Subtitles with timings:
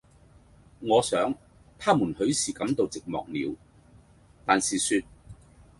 [0.79, 1.31] 我想，
[1.77, 3.55] 他們許是感到寂寞了，
[4.47, 5.03] 但是說：